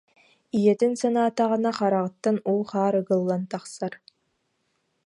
Ийэтин 0.57 0.93
санаатаҕына 1.01 1.71
хараҕыттан 1.77 2.37
уу-хаар 2.49 2.95
ыгыллан 3.01 3.43
тахсар 3.51 3.93